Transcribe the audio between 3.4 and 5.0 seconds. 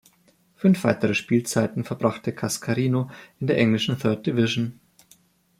der englischen Third Division.